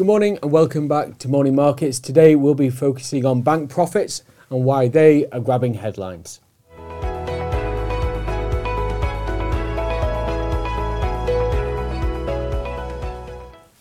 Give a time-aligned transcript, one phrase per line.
[0.00, 2.00] Good morning and welcome back to Morning Markets.
[2.00, 6.40] Today we'll be focusing on bank profits and why they are grabbing headlines.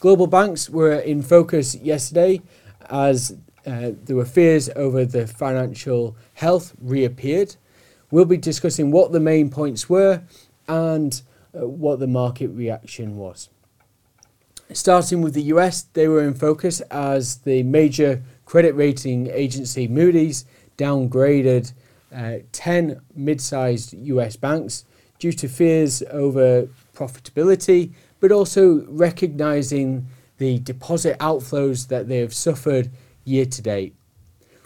[0.00, 2.42] Global banks were in focus yesterday
[2.90, 7.54] as uh, there were fears over the financial health reappeared.
[8.10, 10.24] We'll be discussing what the main points were
[10.66, 11.22] and
[11.54, 13.50] uh, what the market reaction was.
[14.72, 20.44] Starting with the US, they were in focus as the major credit rating agency Moody's
[20.76, 21.72] downgraded
[22.14, 24.84] uh, 10 mid sized US banks
[25.18, 32.90] due to fears over profitability, but also recognizing the deposit outflows that they have suffered
[33.24, 33.94] year to date.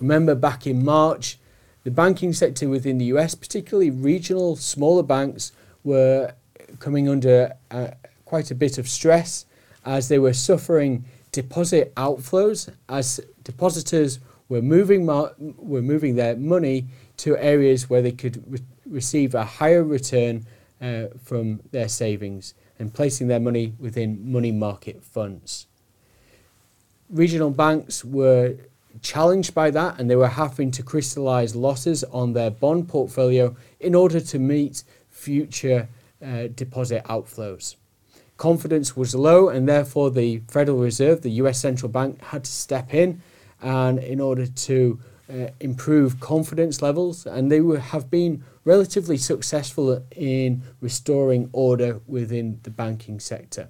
[0.00, 1.38] Remember, back in March,
[1.84, 5.52] the banking sector within the US, particularly regional smaller banks,
[5.84, 6.34] were
[6.80, 7.88] coming under uh,
[8.26, 9.46] quite a bit of stress
[9.86, 17.36] as they were suffering deposit outflows as depositors were moving were moving their money to
[17.38, 20.44] areas where they could re- receive a higher return
[20.80, 25.66] uh, from their savings and placing their money within money market funds.
[27.08, 28.56] Regional banks were
[29.02, 33.94] challenged by that and they were having to crystallize losses on their bond portfolio in
[33.94, 35.88] order to meet future
[36.24, 37.76] uh, deposit outflows.
[38.36, 42.92] Confidence was low, and therefore the Federal Reserve, the US central bank, had to step
[42.92, 43.22] in
[43.62, 44.98] and in order to
[45.28, 52.60] uh, improve confidence levels, and they were, have been relatively successful in restoring order within
[52.62, 53.68] the banking sector.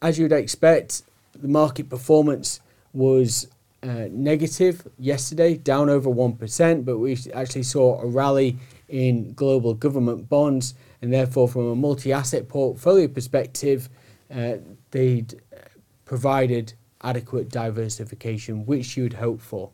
[0.00, 1.02] As you'd expect,
[1.34, 2.60] the market performance
[2.92, 3.48] was
[3.82, 8.56] uh, negative yesterday, down over 1%, but we actually saw a rally
[8.88, 13.88] in global government bonds, and therefore, from a multi asset portfolio perspective,
[14.34, 14.54] uh,
[14.90, 15.24] they
[16.04, 19.70] provided adequate diversification, which you'd hope for.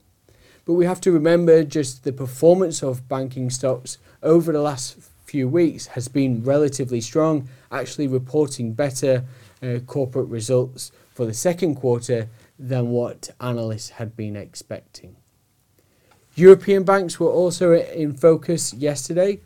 [0.65, 5.49] But we have to remember just the performance of banking stocks over the last few
[5.49, 9.25] weeks has been relatively strong, actually reporting better
[9.63, 15.17] uh, corporate results for the second quarter than what analysts had been expecting.
[16.37, 19.41] European banks were also in focus yesterday.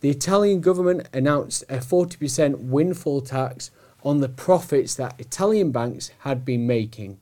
[0.00, 3.70] The Italian government announced a 40% windfall tax
[4.02, 7.18] on the profits that Italian banks had been making.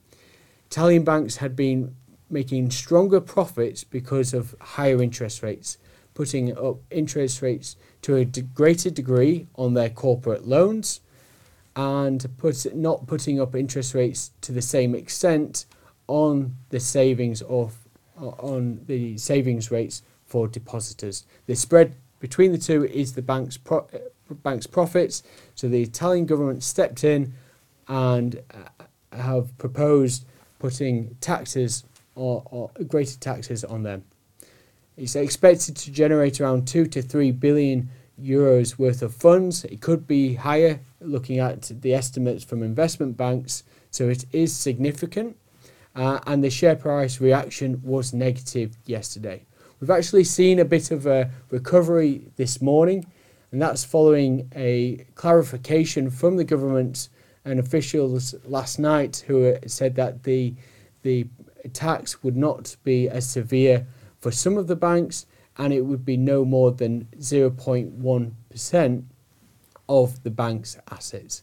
[0.71, 1.97] Italian banks had been
[2.31, 5.77] making stronger profits because of higher interest rates,
[6.15, 11.01] putting up interest rates to a greater degree on their corporate loans
[11.75, 15.67] and put, not putting up interest rates to the same extent
[16.07, 17.77] on the savings of
[18.21, 21.25] on the savings rates for depositors.
[21.47, 23.89] The spread between the two is the bank's pro-
[24.43, 25.23] bank's profits.
[25.55, 27.33] So the Italian government stepped in
[27.89, 28.85] and uh,
[29.17, 30.25] have proposed
[30.59, 34.05] putting taxes or, or greater taxes on them.
[34.97, 37.89] It's expected to generate around two to three billion
[38.23, 39.65] euros worth of funds.
[39.65, 43.65] It could be higher, looking at the estimates from investment banks.
[43.91, 45.37] So it is significant
[45.95, 49.45] uh, and the share price reaction was negative yesterday.
[49.81, 53.07] We've actually seen a bit of a recovery this morning,
[53.51, 57.09] and that's following a clarification from the government
[57.45, 60.55] and officials last night who said that the
[61.03, 61.27] the
[61.73, 63.87] tax would not be as severe
[64.19, 69.05] for some of the banks and it would be no more than 0.1%
[69.89, 71.43] of the bank's assets.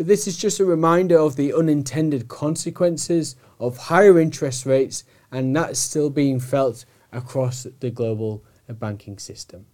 [0.00, 5.54] But this is just a reminder of the unintended consequences of higher interest rates, and
[5.54, 9.66] that's still being felt across the global banking system.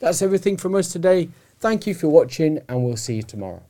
[0.00, 1.28] That's everything from us today.
[1.60, 3.62] Thank you for watching, and we'll see you tomorrow.